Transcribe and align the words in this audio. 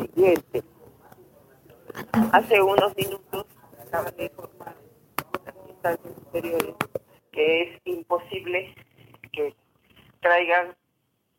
siguiente. 0.00 0.62
Hace 2.32 2.60
unos 2.60 2.96
minutos 2.96 3.46
acaban 3.86 4.16
de 4.16 4.24
informar 4.24 4.74
las 5.44 5.68
instancias 5.68 6.14
superiores 6.14 6.74
que 7.32 7.62
es 7.62 7.80
imposible 7.84 8.74
que 9.32 9.54
traigan 10.20 10.74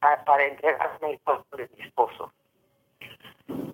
para 0.00 0.46
entregarme 0.46 1.12
el 1.12 1.20
cuerpo 1.20 1.56
de 1.56 1.68
mi 1.76 1.84
esposo, 1.84 2.32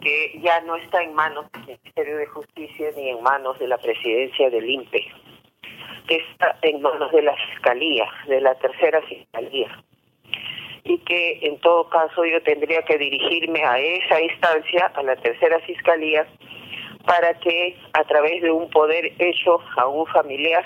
que 0.00 0.40
ya 0.40 0.60
no 0.62 0.76
está 0.76 1.02
en 1.02 1.14
manos 1.14 1.50
del 1.52 1.66
Ministerio 1.66 2.16
de 2.16 2.26
Justicia 2.26 2.90
ni 2.96 3.10
en 3.10 3.22
manos 3.22 3.58
de 3.58 3.68
la 3.68 3.78
presidencia 3.78 4.50
del 4.50 4.68
INPE, 4.68 5.06
que 6.08 6.16
está 6.16 6.58
en 6.62 6.82
manos 6.82 7.12
de 7.12 7.22
la 7.22 7.36
Fiscalía, 7.36 8.06
de 8.26 8.40
la 8.40 8.54
tercera 8.56 9.00
Fiscalía 9.02 9.84
y 10.88 10.98
que 10.98 11.40
en 11.42 11.58
todo 11.58 11.88
caso 11.88 12.24
yo 12.24 12.40
tendría 12.42 12.82
que 12.82 12.96
dirigirme 12.96 13.64
a 13.64 13.78
esa 13.78 14.20
instancia, 14.20 14.92
a 14.94 15.02
la 15.02 15.16
tercera 15.16 15.58
fiscalía, 15.60 16.26
para 17.04 17.34
que 17.40 17.76
a 17.92 18.04
través 18.04 18.42
de 18.42 18.50
un 18.50 18.70
poder 18.70 19.12
hecho 19.18 19.60
a 19.76 19.86
un 19.88 20.06
familiar 20.06 20.64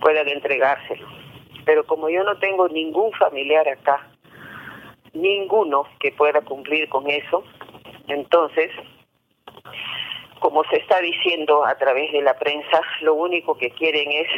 puedan 0.00 0.28
entregárselo. 0.28 1.06
Pero 1.64 1.84
como 1.84 2.08
yo 2.08 2.24
no 2.24 2.38
tengo 2.38 2.68
ningún 2.68 3.12
familiar 3.12 3.68
acá, 3.68 4.08
ninguno 5.12 5.84
que 6.00 6.12
pueda 6.12 6.40
cumplir 6.40 6.88
con 6.88 7.08
eso, 7.08 7.44
entonces, 8.08 8.70
como 10.40 10.64
se 10.64 10.76
está 10.76 11.00
diciendo 11.00 11.64
a 11.66 11.76
través 11.76 12.10
de 12.12 12.22
la 12.22 12.38
prensa, 12.38 12.80
lo 13.02 13.14
único 13.14 13.56
que 13.56 13.70
quieren 13.70 14.10
es 14.10 14.28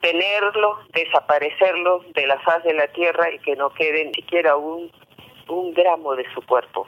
tenerlo, 0.00 0.78
desaparecerlo 0.90 2.04
de 2.14 2.26
la 2.26 2.38
faz 2.40 2.62
de 2.64 2.74
la 2.74 2.86
tierra 2.88 3.30
y 3.32 3.38
que 3.40 3.56
no 3.56 3.70
quede 3.70 4.04
ni 4.06 4.14
siquiera 4.14 4.56
un, 4.56 4.90
un 5.48 5.74
gramo 5.74 6.14
de 6.14 6.24
su 6.34 6.42
cuerpo. 6.42 6.86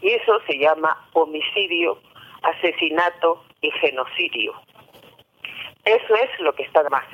Y 0.00 0.10
eso 0.10 0.40
se 0.46 0.58
llama 0.58 1.08
homicidio, 1.12 1.98
asesinato 2.42 3.44
y 3.60 3.70
genocidio. 3.72 4.54
Eso 5.84 6.14
es 6.14 6.40
lo 6.40 6.54
que 6.54 6.64
está 6.64 6.82
más. 6.90 7.06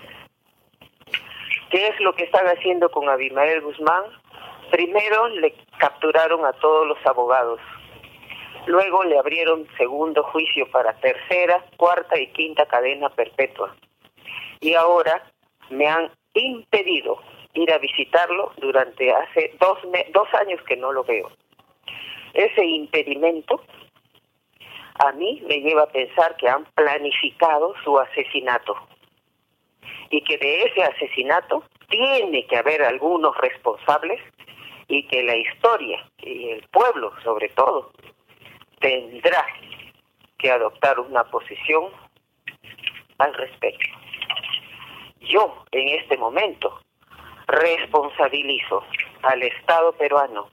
¿Qué 1.70 1.88
es 1.88 2.00
lo 2.00 2.14
que 2.14 2.24
están 2.24 2.46
haciendo 2.46 2.90
con 2.90 3.08
Abimael 3.08 3.60
Guzmán? 3.60 4.04
Primero 4.70 5.28
le 5.28 5.54
capturaron 5.78 6.44
a 6.46 6.52
todos 6.54 6.86
los 6.86 6.98
abogados. 7.06 7.60
Luego 8.66 9.04
le 9.04 9.18
abrieron 9.18 9.66
segundo 9.76 10.22
juicio 10.22 10.70
para 10.70 10.94
tercera, 11.00 11.64
cuarta 11.76 12.18
y 12.18 12.28
quinta 12.28 12.66
cadena 12.66 13.08
perpetua 13.10 13.74
y 14.60 14.74
ahora 14.74 15.30
me 15.70 15.86
han 15.86 16.10
impedido 16.34 17.20
ir 17.54 17.72
a 17.72 17.78
visitarlo 17.78 18.52
durante 18.58 19.12
hace 19.12 19.54
dos, 19.60 19.78
dos 20.12 20.34
años 20.34 20.60
que 20.66 20.76
no 20.76 20.92
lo 20.92 21.04
veo. 21.04 21.30
Ese 22.34 22.64
impedimento 22.64 23.62
a 24.98 25.12
mí 25.12 25.42
me 25.46 25.60
lleva 25.60 25.82
a 25.82 25.92
pensar 25.92 26.36
que 26.36 26.48
han 26.48 26.64
planificado 26.74 27.74
su 27.84 27.98
asesinato 27.98 28.76
y 30.10 30.22
que 30.24 30.38
de 30.38 30.62
ese 30.62 30.82
asesinato 30.82 31.64
tiene 31.88 32.46
que 32.46 32.56
haber 32.56 32.82
algunos 32.82 33.36
responsables 33.38 34.20
y 34.88 35.06
que 35.06 35.22
la 35.22 35.36
historia 35.36 36.04
y 36.18 36.50
el 36.50 36.62
pueblo 36.68 37.12
sobre 37.22 37.48
todo 37.50 37.92
tendrá 38.80 39.46
que 40.38 40.50
adoptar 40.50 40.98
una 41.00 41.24
posición 41.24 41.90
al 43.18 43.34
respecto 43.34 43.97
yo 45.28 45.64
en 45.72 45.88
este 46.00 46.16
momento 46.16 46.80
responsabilizo 47.46 48.84
al 49.22 49.42
Estado 49.42 49.92
peruano, 49.92 50.48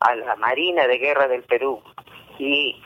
a 0.00 0.14
la 0.14 0.36
Marina 0.36 0.86
de 0.86 0.98
Guerra 0.98 1.28
del 1.28 1.42
Perú 1.42 1.82
y 2.38 2.82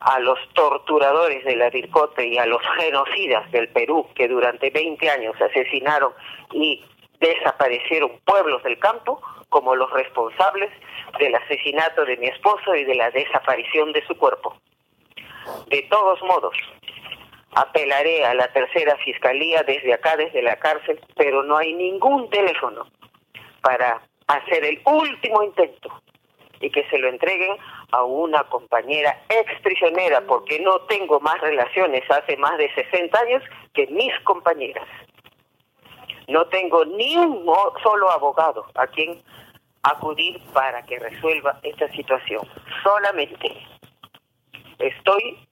a 0.00 0.18
los 0.18 0.38
torturadores 0.54 1.44
de 1.44 1.56
la 1.56 1.70
DIRCOTE 1.70 2.28
y 2.28 2.38
a 2.38 2.46
los 2.46 2.62
genocidas 2.78 3.50
del 3.52 3.68
Perú 3.68 4.06
que 4.14 4.28
durante 4.28 4.70
20 4.70 5.10
años 5.10 5.34
asesinaron 5.40 6.12
y 6.52 6.84
desaparecieron 7.20 8.20
pueblos 8.24 8.62
del 8.62 8.78
campo 8.78 9.20
como 9.48 9.74
los 9.74 9.90
responsables 9.92 10.70
del 11.18 11.34
asesinato 11.34 12.04
de 12.04 12.16
mi 12.16 12.26
esposo 12.26 12.74
y 12.74 12.84
de 12.84 12.94
la 12.94 13.10
desaparición 13.10 13.92
de 13.92 14.04
su 14.06 14.16
cuerpo. 14.16 14.56
De 15.68 15.82
todos 15.90 16.20
modos, 16.22 16.56
apelaré 17.54 18.24
a 18.24 18.34
la 18.34 18.48
tercera 18.52 18.96
fiscalía 18.98 19.62
desde 19.62 19.94
acá, 19.94 20.16
desde 20.16 20.42
la 20.42 20.56
cárcel, 20.56 21.00
pero 21.16 21.42
no 21.42 21.56
hay 21.56 21.72
ningún 21.74 22.28
teléfono 22.30 22.86
para 23.62 24.02
hacer 24.26 24.64
el 24.64 24.80
último 24.84 25.42
intento 25.42 25.90
y 26.60 26.70
que 26.70 26.88
se 26.88 26.98
lo 26.98 27.08
entreguen 27.08 27.56
a 27.92 28.04
una 28.04 28.44
compañera 28.44 29.22
ex 29.28 29.60
prisionera, 29.60 30.22
porque 30.22 30.60
no 30.60 30.80
tengo 30.82 31.20
más 31.20 31.40
relaciones 31.40 32.02
hace 32.10 32.36
más 32.36 32.56
de 32.58 32.72
60 32.74 33.18
años 33.18 33.42
que 33.74 33.86
mis 33.88 34.12
compañeras. 34.20 34.86
No 36.26 36.46
tengo 36.46 36.84
ni 36.86 37.16
un 37.16 37.44
solo 37.82 38.10
abogado 38.10 38.64
a 38.74 38.86
quien 38.86 39.22
acudir 39.82 40.40
para 40.54 40.82
que 40.84 40.98
resuelva 40.98 41.60
esta 41.62 41.88
situación. 41.92 42.48
Solamente 42.82 43.54
estoy 44.78 45.43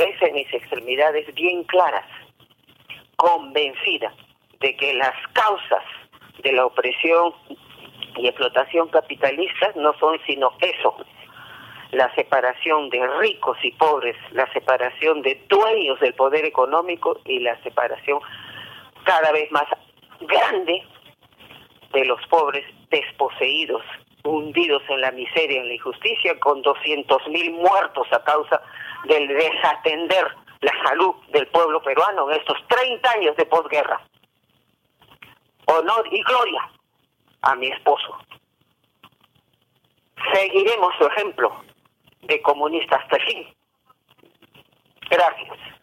y 0.00 0.32
mis 0.32 0.52
extremidades 0.52 1.32
bien 1.34 1.64
claras, 1.64 2.06
convencida 3.16 4.12
de 4.60 4.76
que 4.76 4.94
las 4.94 5.14
causas 5.32 5.84
de 6.42 6.52
la 6.52 6.66
opresión 6.66 7.32
y 8.16 8.28
explotación 8.28 8.88
capitalista 8.88 9.72
no 9.76 9.92
son 9.98 10.18
sino 10.26 10.52
eso, 10.60 10.96
la 11.90 12.14
separación 12.14 12.90
de 12.90 13.06
ricos 13.18 13.58
y 13.62 13.72
pobres, 13.72 14.16
la 14.32 14.50
separación 14.52 15.22
de 15.22 15.42
dueños 15.48 15.98
del 16.00 16.14
poder 16.14 16.44
económico 16.44 17.20
y 17.24 17.40
la 17.40 17.60
separación 17.62 18.20
cada 19.04 19.32
vez 19.32 19.50
más 19.50 19.66
grande 20.20 20.82
de 21.92 22.04
los 22.04 22.24
pobres 22.26 22.64
desposeídos, 22.90 23.82
hundidos 24.24 24.82
en 24.88 25.00
la 25.00 25.10
miseria, 25.12 25.60
en 25.60 25.68
la 25.68 25.74
injusticia, 25.74 26.38
con 26.40 26.62
200.000 26.62 27.52
muertos 27.52 28.06
a 28.12 28.22
causa 28.24 28.60
del 29.04 29.28
desatender 29.28 30.26
la 30.60 30.72
salud 30.84 31.14
del 31.30 31.46
pueblo 31.48 31.82
peruano 31.82 32.30
en 32.30 32.38
estos 32.38 32.56
30 32.68 33.10
años 33.10 33.36
de 33.36 33.46
posguerra. 33.46 34.00
Honor 35.66 36.08
y 36.10 36.22
gloria 36.22 36.70
a 37.42 37.54
mi 37.54 37.68
esposo. 37.68 38.18
Seguiremos 40.32 40.94
su 40.98 41.06
ejemplo 41.06 41.62
de 42.22 42.42
comunista 42.42 42.96
hasta. 42.96 43.18
Gracias. 45.10 45.77